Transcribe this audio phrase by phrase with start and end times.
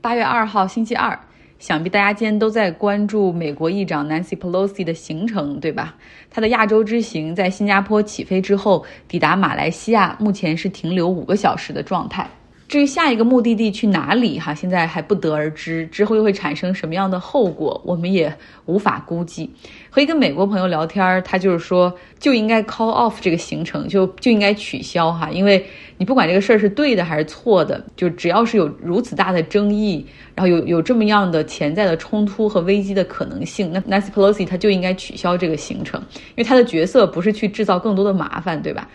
[0.00, 1.18] 八月二号星期二，
[1.58, 5.96] 想必大家今天都在关注美国议长 Nancy Pelosi 的行程，对吧？
[6.30, 12.30] 她的亚洲之行在新加坡起飞之后，抵达马来西亚，目前是停留五个小时的状态。
[12.68, 15.86] 至于下一个目的地去哪里，哈，现在还不得而知。
[15.86, 19.50] 之后又会产生什么样的后果，我们也无法估计。
[19.88, 25.64] 和一个美国朋友聊天，他就是说，就应该 call off 这个行程，就就应该取消哈，因为
[25.96, 38.86] 你不管这个事儿是对的还是错的，就只要是有如此大的争议，然后有有这么样的潜在的冲突和危机的可能性，那 Nancy Pelosi 他就应该取消这个行程，因为他的角色不是去制造更多的麻烦，对吧？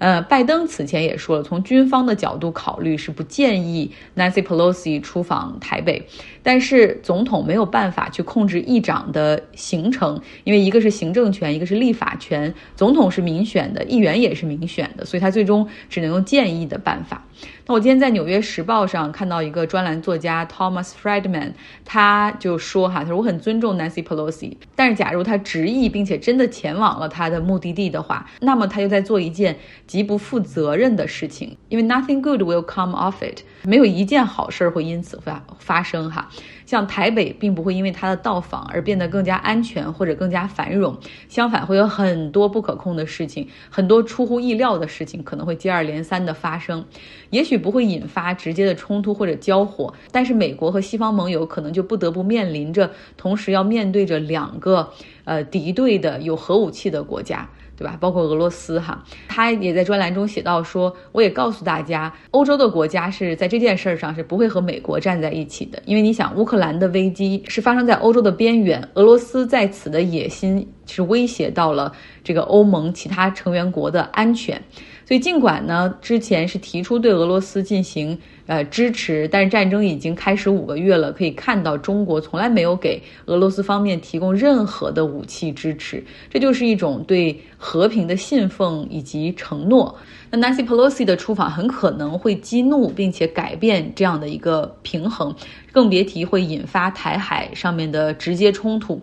[0.00, 6.02] 呃，拜登此前也说了，从军方的角度考虑是不建议 Nancy Pelosi 出访台北，
[6.42, 17.22] 但是总统没有办法去控制议长的行程，因为一个是行政权，一个是立法权，总统是民选的，议员也是民选的，所以他最终只能用建议的办法。
[17.66, 21.52] 那我今天在《纽约时报》上看到一个专栏作家 Thomas Friedman，
[21.84, 36.28] 他就说哈，他说我很尊重 Nancy Pelosi，但是假如他执意并且真的前往了他的目的地的话，那么他又在做一件极不负责任的事情，因为 nothing good will come of it，没有一件好事儿会因此发发生哈。
[36.66, 40.96] 像台北并不会因为他的到访而变得更加安全或者更加繁荣，
[41.28, 46.84] 相反会有很多不可控的事情，很多出乎意料的事情可能会接二连三的发生，
[47.30, 54.92] 也许不会引发直接的冲突或者交火，但是美国和西方盟友可能就不得不面临着同时要面对着两个
[55.24, 57.48] 呃敌对的有核武器的国家。
[57.80, 57.96] 对吧？
[57.98, 71.90] 包括俄罗斯哈，他也在专栏中写到说，我也告诉大家，欧洲的国家是在这件事儿上是不会和美国站在一起的，因为你想，乌克兰的危机是发生在欧洲的边缘，俄罗斯在此的野心是威胁到了
[72.22, 74.62] 这个欧盟其他成员国的安全。
[75.10, 78.16] 所以，尽管呢，之前是提出对俄罗斯进行
[78.46, 86.00] 呃支持，但是战争已经开始五个月了，可以看到中国从来没有给俄罗斯方面提供任何的武器支持，
[86.30, 89.98] 这就是一种对和平的信奉以及承诺。
[90.30, 95.34] 那 Nancy Pelosi 的出访很可能会激怒并且改变这样的一个平衡，
[95.72, 99.02] 更别提会引发台海上面的直接冲突。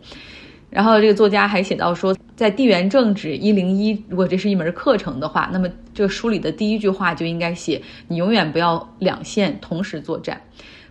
[0.69, 10.39] 然后这个作家还写到说，在地缘政治一零一，如果这是一门课程的话，那么这书里的第一句话就应该写：你永远不要两线同时作战。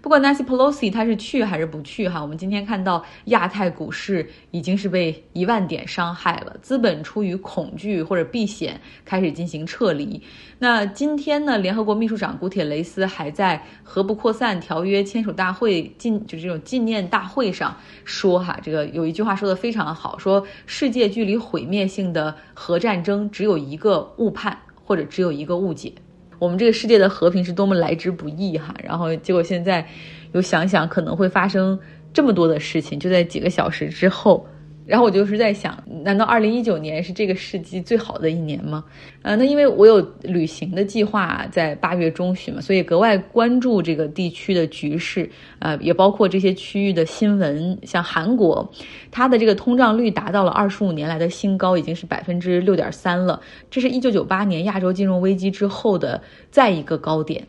[0.03, 10.23] 不管 Nancy Pelosi 他是去还是不去哈，我们今天看到亚太股市已经是被一万点伤害了，资本出于恐惧或者避险开始进行撤离。
[10.61, 25.93] 那今天呢，联合国秘书长古铁雷斯还在核不扩散条约签署大会进就是这种纪念大会上说哈，这个有一句话说的非常好，说世界距离毁灭性的核战争只有一个误判或者只有一个误解。
[26.39, 29.87] 我们这个世界的和平是多么来之不易哈，然后结果现在
[30.33, 31.79] 又想想可能会发生
[32.13, 34.47] 这么多的事情，就在几个小时之后。
[34.87, 38.85] 然后我就是在想，难道二零一九年是这个世纪最好的一年吗？
[39.23, 47.77] 呃，那因为我有旅行的计划在八月中旬嘛，所以格外关注这个地区的局势，呃，也包括这些区域的新闻。
[47.83, 48.73] 像韩国，
[49.11, 56.23] 它的这个通胀率达到了二十五年来的新高，已经是百分之六点三了，这是一九九八年亚洲金融危机之后的
[56.53, 57.45] 再一个高点。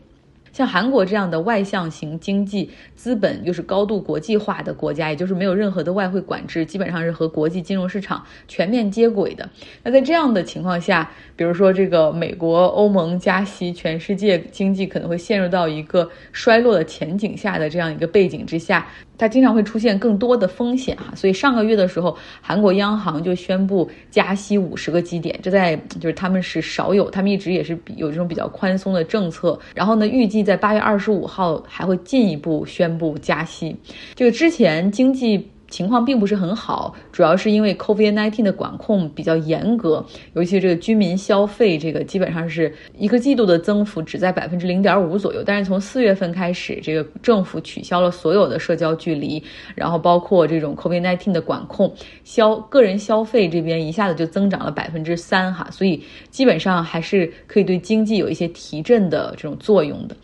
[0.58, 9.48] 像韩国这样的外向型经济、资本又是高度国际化的国家，也就是没有任何的外汇管制，基本上是和国际金融市场全面接轨的。
[9.84, 18.84] 那在这样的情况下，比如说这个美国、欧盟加息，全世界经济可能会陷入到一个衰落的前景下的这样一个背景之下。
[19.16, 29.58] 它经常会出现更多的风险哈，所以上个月的时候，韩国央行就宣布加息五十个基点，这在就是他们是少有，他们一直也是有这种比较宽松的政策。
[29.74, 33.76] 然后呢，预计在八月二十五号还会进一步宣布加息。
[34.14, 35.46] 这个之前经济。
[35.68, 45.42] 情况并不是很好，主要是因为 COVID-19 的管控比较严格，尤其这个居民消费，这个基本上是一个季度的增幅只在百分之零点五左右。
[45.44, 49.42] 但是从四月份开始，这个政府取消了所有的社交距离，
[49.74, 51.94] 然后包括这种 COVID-19 的管控，
[52.24, 60.16] 消个人消费这边一下子就增长了百分之三哈，所以基本上还是可以对经济有一些提振的这种作用的。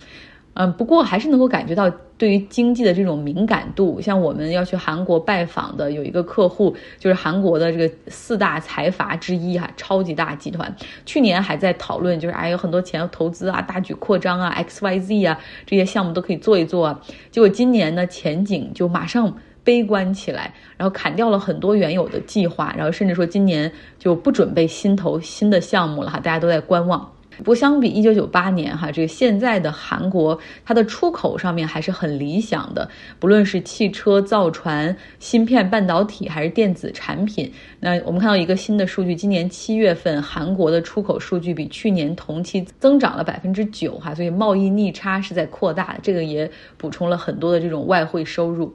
[0.54, 4.00] 嗯，不过还是能够感觉到对于经济的这种敏感度。
[4.00, 10.72] 像我们要去韩国拜访的有一个客户，就是韩国的这个四大财阀之一哈，超级大集团。
[11.04, 17.00] 去年还在讨论，就是哎有很多钱要投资啊，大举扩张啊，X Y Z 啊这些项目都可以做一做。
[17.30, 27.10] 结果今年呢，前景就马上悲观起来，然后砍掉了很多原有的计划，然后甚至说今年就不准备新投新的项目了哈，大家都在观望。
[27.38, 32.88] 不过相比一九九八年哈，这个现在的韩国，它的出口上面还是很理想的，
[33.18, 37.52] 不论是汽车、造船、芯片、半导体还是电子产品。
[37.80, 48.74] 那我们看到一个新的数据，今年七月份韩国的出口数据比去年同期增长了百分之九哈，所以贸易逆差是在扩大，这个也补充了很多的这种外汇收入。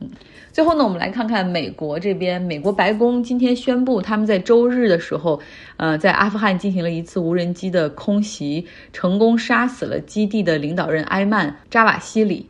[0.00, 0.10] 嗯。
[0.52, 2.40] 最后呢，我们来看看美国这边。
[2.40, 5.40] 美国白宫今天宣布，他们在周日的时候，
[5.76, 12.46] 呃，在阿富汗进行了一次无人机的空袭，成功杀死了基地的领导人埃曼·扎瓦西里。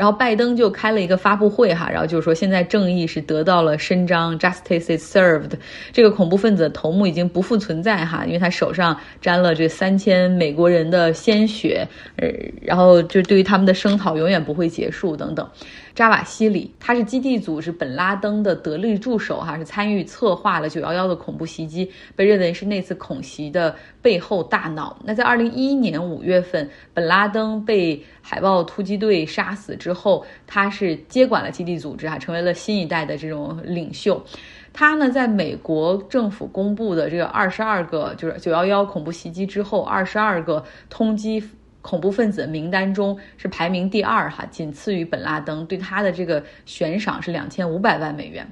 [0.00, 5.50] 然后拜登就开了一个发布会哈，然后就是说现在正义是得到了伸张，Justice is served。
[5.92, 11.86] 这个恐怖分子的头目已经不复存在哈，因为他手上沾了这三千美国人的鲜血，
[12.16, 12.26] 呃，
[12.62, 15.46] 然后就对于他们的声讨永远不会结束等等。
[15.92, 24.96] 扎瓦西里，他是基地组织本拉登的得力助手，哈，是参与策划了九幺幺的恐怖袭击，被认为是那次恐袭的背后大脑。
[25.04, 34.24] 那在二零一一年五月份，本拉登被海豹突击队杀死之后，他是接管了基地组织，哈，成为了新一代的这种领袖。
[34.72, 41.42] 他呢，在美国政府公布的这个二十二个，就是九幺幺恐怖袭击之后二十二个通缉。
[41.82, 48.46] 恐怖分子名单中是排名第二哈，仅次于本拉登，对他的这个悬赏是两千五百万美元。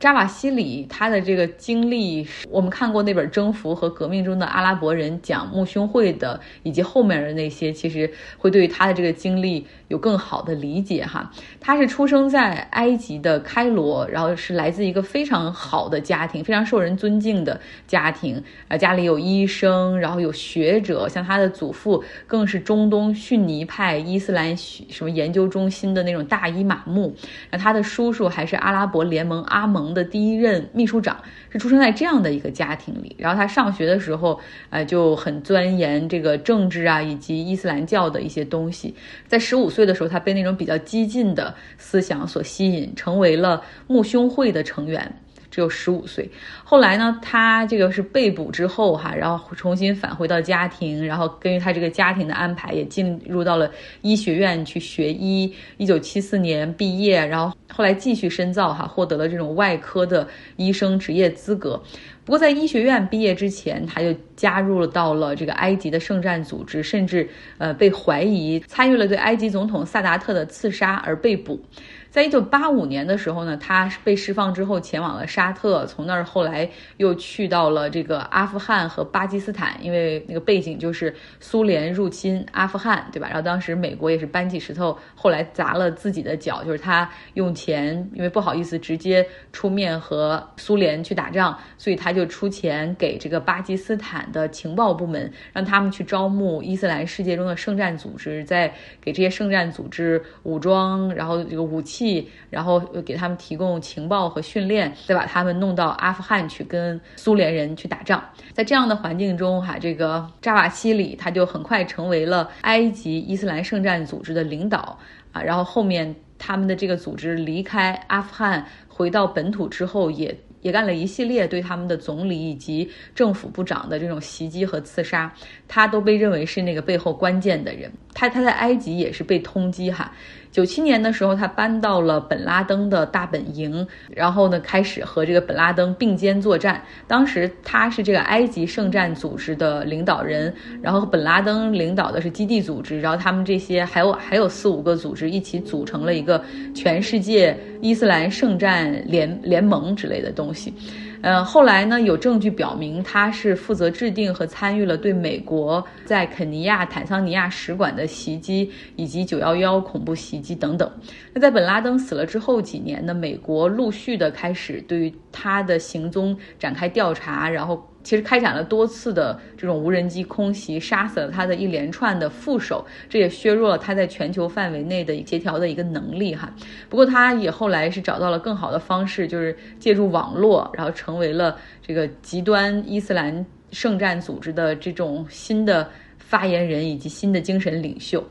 [0.00, 11.30] 扎瓦西里他的这个经历，我们看过那本《征服和革命中的阿拉伯人》讲穆兄会的，以及后面的那些，其实会对他的这个经历有更好的理解哈。
[11.60, 27.14] 他是出生在埃及的开罗，然后是来自一个非常好的家庭，非常受人尊敬的家庭啊，家里有医生，然后有学者，像他的祖父更是中东逊尼派伊斯兰什么研究中心的那种大伊玛目，
[27.50, 29.89] 那他的叔叔还是阿拉伯联盟阿盟。
[29.92, 34.38] 的第一任秘书长是出生在这样的一个家庭里，然后他上学的时候，
[34.70, 38.94] 呃，就很钻研这个政治啊，以及伊斯兰教的一些东西。
[39.26, 45.12] 在十五岁的时候，他被那种比较激进的思想所吸引，成为了穆兄会的成员。
[45.50, 46.30] 只有十五岁，
[46.62, 53.70] 后来呢，他这个是被捕之后哈，然后重新返回到家庭，然后根据他这个家庭的安排，也进入到了
[54.02, 55.52] 医学院去学医。
[55.76, 61.82] 一九七四年毕业，然后后来继续深造哈，获得了这种外科的医生职业资格。
[62.30, 67.28] 不过在医学院毕业之前，他就加入了到了这个埃及的圣战组织，甚至
[67.58, 71.60] 呃被怀疑参与了对埃及总统萨达特的刺杀而被捕。
[72.08, 83.28] 在一九八五年的时候呢，他被释放之后前往了沙特，从那儿后来又去到了这个阿富汗和巴基斯坦，因为那个背景就是苏联入侵阿富汗，对吧？
[83.28, 102.28] 然后当时美国也是搬起石头，后来砸了自己的脚，就是他用钱，因为不好意思直接出面和苏联去打仗，所以他就就出钱给这个巴基斯坦的情报部门，让他们去招募伊斯兰世界中的圣战组织，在给这些圣战组织武装，然后这个武器。
[102.50, 108.22] 然后给他们提供情报和训练，再把他们弄到阿富汗去跟苏联人去打仗。
[108.52, 114.98] 在这样的环境中，哈，这个扎瓦西里他就很快成为了埃及伊斯兰圣战组织的领导
[115.30, 115.40] 啊。
[115.40, 125.32] 然后后面他们的这个组织离开阿富汗回到本土之后，也也干了一系列对他们的总理以及政府部长的这种袭击和刺杀，
[125.66, 127.90] 他都被认为是那个背后关键的人。
[128.14, 130.12] 他他在埃及也是被通缉哈。
[130.52, 136.82] 九七年的时候，他搬到了本拉登的大本营，然后呢，开始和这个本拉登并肩作战。
[137.06, 140.52] 当时他是这个埃及圣战组织的领导人，
[140.82, 146.42] 然后本拉登领导的是基地组织，然后他们这些还有还有四五个组织一起组成了一个
[146.74, 150.74] 全世界伊斯兰圣战联联盟之类的东西。
[151.22, 160.90] 呃，后来呢，有证据表明他是负责制定和参与了对美国在肯尼亚、坦桑尼亚使馆的袭击，以及九幺幺恐怖袭击等等。
[161.34, 167.86] 那在本拉登死了之后几年呢，美国陆续的开始对于他的行踪展开调查，然后。
[168.10, 176.52] 其实开展了多次的这种无人机空袭，杀死了他的一连串的副手，这也削弱了他在全球范围内的协调的一个能力哈。
[176.88, 185.88] 不过他也后来是找到了更好的方式，就是借助网络，然后成为了这个极端伊斯兰圣战组织的这种新的
[186.18, 188.26] 发言人以及新的精神领袖。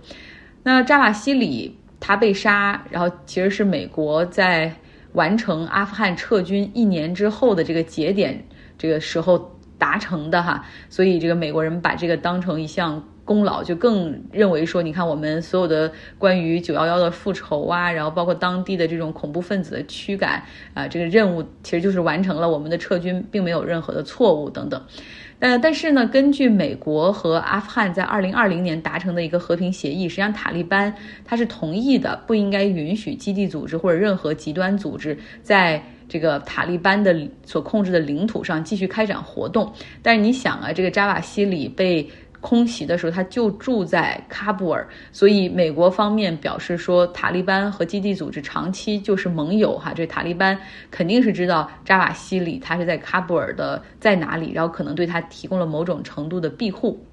[0.61, 4.69] 那扎瓦西里他被杀，然后其实是美国在
[5.13, 8.43] 完成阿富汗撤军一年之后的这个节点，
[8.77, 9.49] 这个时候。
[9.79, 20.43] 达成的哈，所以这个美国人把这个当成一项功劳，就更认为说，你看我们所有的关于九幺幺的复仇啊，然后包括当地的这种恐怖分子的驱赶
[20.73, 24.81] 啊，这个任务其实就是完成了，我们的撤军并没有任何的错误等等。
[25.39, 30.93] 呃，但是呢，根据美国和阿富汗在二零二零年达成的一个和平协议，实际上塔利班
[31.23, 39.71] 他是同意的，不应该允许基地组织或者任何极端组织在这个塔利班的所控制的领土上继续开展活动。
[40.03, 42.09] 但是你想啊，这个扎瓦西里被。
[42.41, 49.91] 空袭的时候，他就住在喀布尔，所以美国方面表示说，塔利班和基地组织长期就是盟友哈。
[49.93, 50.57] 这塔利班
[50.89, 57.05] 肯定是知道扎瓦西里他是在喀布尔的在哪里，然后可能对他提供了某种程度的庇护。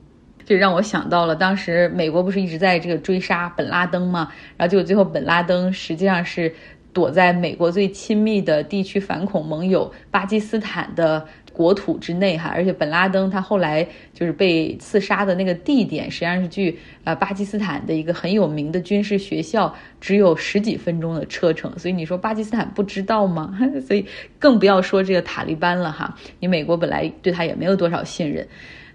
[0.45, 4.33] 这让我想到了当时美国不是一直在这个追杀本拉登吗？
[4.57, 6.55] 然后结果最后本拉登实际上是
[6.97, 11.27] 躲在美国最亲密的地区反恐盟友巴基斯坦的。
[11.57, 23.59] 国土之内哈，而且本拉登他后来就是被刺杀的那个地点，实际上是距呃巴基斯坦的一个很有名的军事学校只有十几分钟的车程，所以你说巴基斯坦不知道吗？
[23.89, 24.05] 所以
[24.39, 28.47] 更不要说这个塔利班了哈，你美国本来对他也没有多少信任。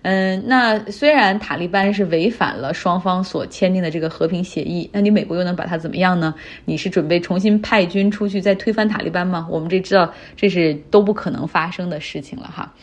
[0.03, 6.34] 嗯，那虽然塔利班是违反了双方所签订的这个和平协议，那你美国又能把它怎么样呢？
[6.65, 9.48] 你是准备重新派军出去再推翻塔利班吗？
[9.48, 12.74] 我们这知道这是都不可能发生的事情了哈，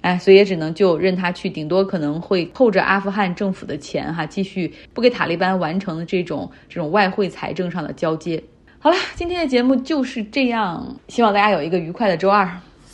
[0.00, 8.42] 哎，所以也只能就任他去，顶多可能会扣着阿富汗政府的钱哈，继续不给塔利班完成这种这种外汇财政上的交接。
[8.80, 12.60] 好了，今天的节目就是这样，希望大家有一个愉快的周二。